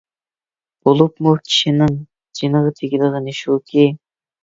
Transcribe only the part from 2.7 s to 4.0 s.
تېگىدىغىنى شۇكى،